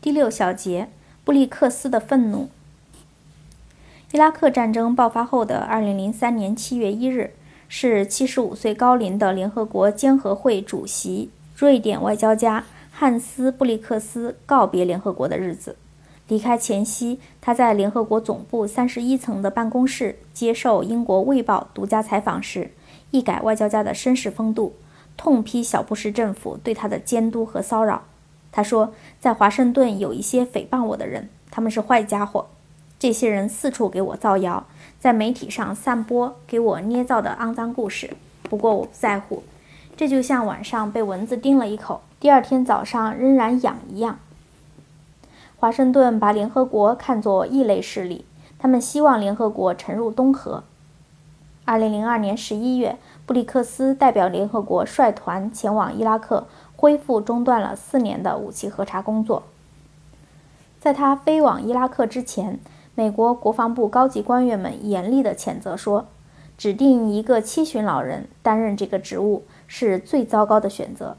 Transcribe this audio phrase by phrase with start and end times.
[0.00, 0.88] 第六小节，
[1.24, 2.48] 布利克斯的愤怒。
[4.12, 7.32] 伊拉克战争爆发后的二零零三年七月一日，
[7.68, 15.76] 是七十五岁高龄的联合国监合会主席、瑞典外交家汉斯·布利克斯告别联合国的日子。
[16.28, 22.70] 离开前夕，他在联合国总部三十一层的办公室接受英国《卫报》独家采访时，
[23.12, 24.74] 一改外交家的绅士风度，
[25.16, 28.02] 痛批小布什政府对他的监督和骚扰。
[28.50, 32.46] 他说，在华盛顿有一些诽谤我的人，他们是坏家伙。
[32.98, 34.66] 这些人四处给我造谣，
[34.98, 38.16] 在媒体上散播给我捏造的肮脏故事。
[38.42, 39.42] 不过我不在乎，
[39.96, 44.18] 这就像晚上被蚊子叮了一口，第二天早上仍然痒一样。
[45.56, 48.24] 华盛顿把联合国看作异类势力，
[48.58, 50.64] 他们希望联合国沉入东河。
[51.64, 52.98] 二零零二年十一月，
[53.32, 56.46] 布里克斯代表联合国率团前往伊拉克。
[56.76, 59.44] 恢复中断了四年的武器核查工作。
[60.78, 62.60] 在他飞往伊拉克之前，
[62.94, 66.08] 美国国防部高级官员们严厉地谴责说，
[66.58, 71.16] 指定一个七旬老人担任这个职务是最糟糕的选择。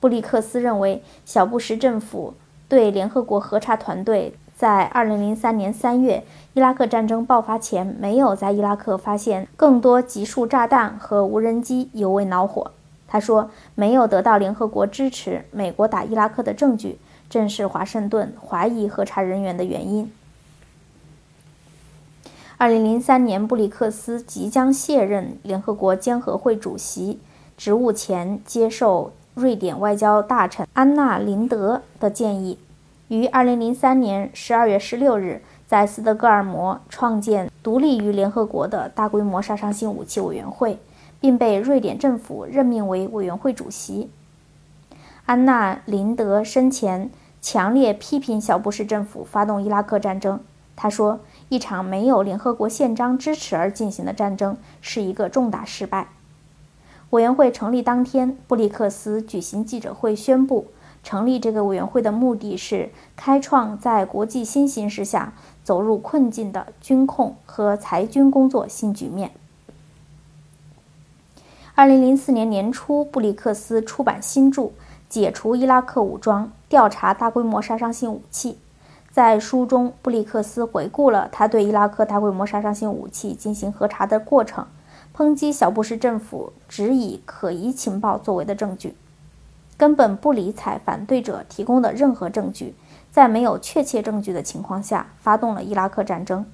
[0.00, 2.34] 布利克斯认为，小布什政府
[2.68, 6.24] 对联合国核查团队在2003年3月
[6.54, 12.70] 伊拉克战争爆发前没有在伊拉克发现更多集束炸弹和无人机尤为恼火。
[13.06, 16.98] 他说：“没有得到联合国支持，美国打伊拉克的证据，
[17.30, 20.10] 正是华盛顿怀疑核查人员的原因。”
[22.56, 27.20] 二零零三年，布里克斯即将卸任联合国监合会主席
[27.56, 32.58] 职务前，接受瑞典外交大臣安娜·林德的建议，
[33.08, 40.78] 于二零零三年十二月十六日在斯德哥尔摩创建独立于联合国的大规模杀伤性武器委员会。
[41.24, 44.10] 并被瑞典政府任命为委员会主席。
[45.24, 47.08] 安娜·林德生前
[47.40, 50.38] 强烈批评小布什政府发动伊拉克战争。
[50.76, 56.08] 他说：“一场没有联合国宪章支持而进行的战争是一个重大失败。”
[57.08, 60.66] 委员会成立当天，布里克斯举行记者会，宣布
[61.04, 69.30] 成立这个委员会的目的是开创在国际新形势下走入困境的军控和裁军工作新局面。
[71.76, 74.62] 二零零四年年初，布里克斯出版新著
[75.08, 78.52] 《解除伊拉克武装：调查大规模杀伤性武器》。
[79.10, 84.66] 在书中，布里克斯回顾了他对伊拉克大规模杀伤性武器进行核查的过程，
[85.16, 88.94] 抨击小布什政府只以可疑情报作为的证据，
[89.76, 92.74] 根本不理睬反对者提供的任何证据，
[93.10, 96.46] 在没有确切证据的情况下发动了伊拉克战争。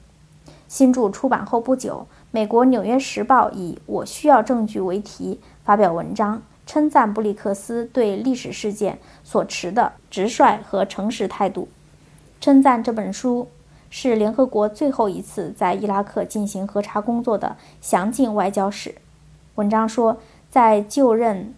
[0.68, 2.06] 新著出版后不久。
[2.32, 11.66] 美国《纽约时报》以“我需要证据”为题发表文章，称赞布里克斯对历史事件所持的直率和诚实态度，
[12.40, 13.48] 称赞这本书
[13.90, 18.94] 是联合国最后一次在伊拉克进行核查工作的详尽外交史。
[19.56, 21.52] 文章说，在就任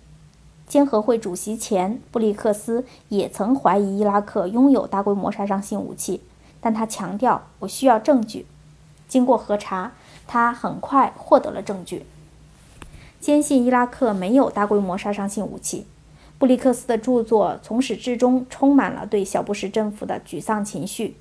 [0.72, 6.22] 监合会主席前，布里克斯也曾怀疑伊拉克拥有大规模杀伤性武器，
[6.62, 8.47] 但他强调：“我需要证据。”
[9.06, 9.93] 经过核查。
[10.27, 12.06] 他很快获得了证据，
[13.21, 15.84] 坚信伊拉克没有大规模杀伤性武器。
[16.38, 21.16] 布里克斯的著作从始至终充满了对小布什政府的沮丧情绪，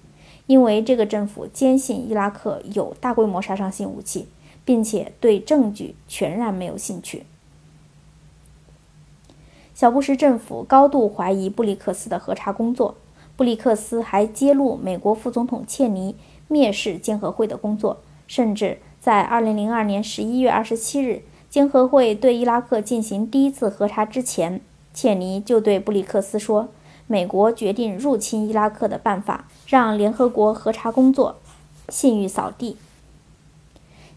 [0.46, 4.30] 因为这个政府坚信伊拉克有大规模杀伤性武器，
[4.64, 7.26] 并且对证据全然没有兴趣。
[9.81, 12.94] 小布什政府高度怀疑布里克斯的核查工作。
[13.36, 16.16] 布里克斯还揭露美国副总统切尼
[16.47, 17.97] 蔑视监合会的工作，
[18.28, 18.78] 甚至。
[19.00, 24.62] 在二零零二年十一月二十七日，监合会对伊拉克进行第一次核查之前，
[24.94, 26.70] 切尼就对布里克斯说
[27.08, 31.38] ：“美国决定入侵伊拉克的办法，让联合国核查工作
[31.90, 32.78] 信誉扫地。”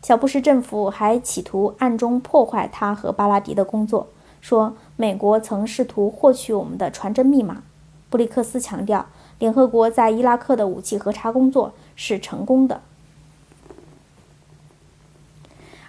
[0.05, 4.09] 小布什政府还企图暗中破坏他和巴拉迪的工作，
[4.45, 7.63] 说美国曾试图获取我们的传真密码。
[8.11, 9.07] 布里克斯强调，
[9.39, 12.83] 联合国在伊拉克的武器核查工作是成功的。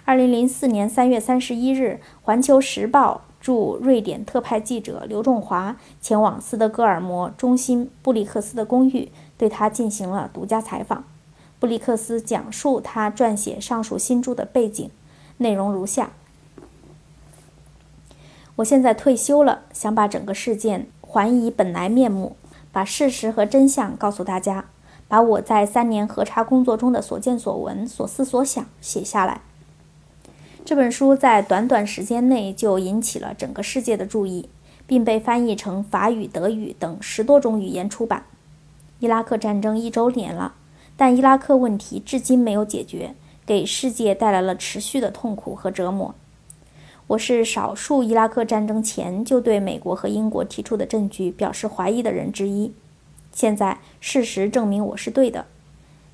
[0.06, 11.04] 二零零四年三月三十一日，《环球时报》驻瑞典特派记者刘仲华前往斯德哥尔摩中心布里克斯的公寓，对他进行了独家采访。
[11.60, 14.90] 布里克斯讲述他撰写上述新著的背景，
[15.36, 16.12] 内容如下：
[18.56, 22.36] 我现在退休了，想把整个事件还以本来面目，
[22.72, 24.66] 把事实和真相告诉大家，
[25.08, 29.42] 把我在三年核查工作中的所见所闻、所思所想写下来。
[30.64, 34.48] 这本书在短短时间内就引起了整个世界的注意，
[34.86, 38.24] 并被翻译成法语、德语等十多种语言出版。
[38.98, 40.54] 伊拉克战争一周年了，
[40.96, 43.14] 但伊拉克问题至今没有解决，
[43.44, 46.14] 给世界带来了持续的痛苦和折磨。
[47.08, 52.72] 我是少数伊拉克战争前就对美国和英国提出的证据表示怀疑的人之一。
[53.30, 55.46] 现在事实证明我是对的，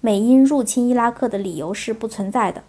[0.03, 2.63] 美英入侵伊拉克的理由是不存在的。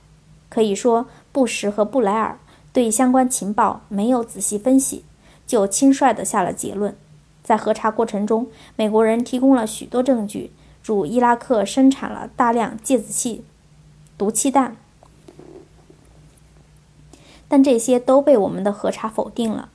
[0.48, 2.40] 可以说，布什和布莱尔
[2.72, 5.04] 对相关情报没有仔细分析，
[5.46, 6.96] 就轻率地下了结论。
[7.44, 8.48] 在核查过程中，
[8.78, 13.44] 美国人提供了许多证据，如伊拉克生产了大量芥子气、
[14.18, 14.78] 毒气弹，
[17.48, 19.70] 但这些都被我们的核查否定了。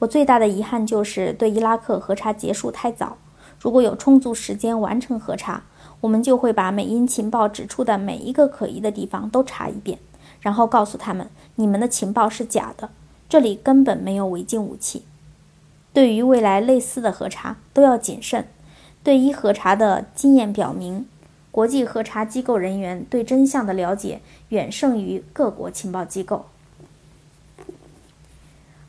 [0.00, 3.16] 我最大的遗憾就是对伊拉克核查结束太早。
[3.60, 5.62] 如果有充足时间完成核查，
[6.00, 9.98] 我们就会把美英情报指出的每一个可疑的地方都查一遍。
[10.40, 12.90] 然后告诉他们，你们的情报是假的，
[13.28, 15.04] 这里根本没有违禁武器。
[15.92, 18.48] 对于未来类似的核查，都要谨慎。
[19.04, 21.06] 对一核查的经验表明，
[21.52, 26.46] 国际核查机构人员对真相的了解远胜于各国情报机构。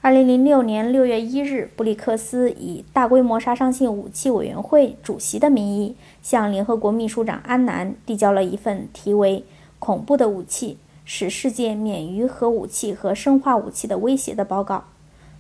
[0.04, 9.40] 二零零六年六月一日，布里克斯以大规模杀伤性武器委员会主席的名义，向联合国秘书长安南递交了一份题为
[9.80, 10.74] 《恐怖的武器》。
[11.06, 14.84] 使世界免于核武器和生化武器的威胁的报告，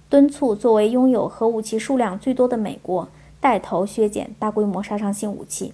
[0.07, 3.09] 敦促作为拥有核武器数量最多的美国
[3.41, 5.73] 带头削减大规模杀伤性武器。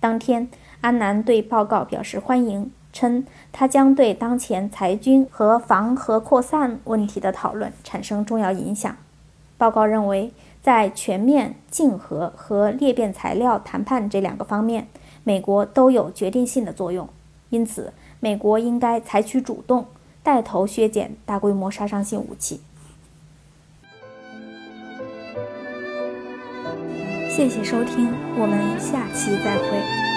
[0.00, 0.50] 当天，
[0.82, 8.96] 安南对报告表示欢迎，称他将对当前裁军和防核扩散问题的讨论产生重要影响。
[9.56, 10.32] 报告认为，
[10.62, 14.88] 在全面禁核和裂变材料谈判这两个方面，
[15.24, 17.08] 美国都有决定性的作用，
[17.50, 17.92] 因此。
[18.20, 19.86] 美国应该采取主动，
[20.24, 22.60] 带头削减大规模杀伤性武器。
[27.30, 30.07] 谢谢收听，我们下期再会。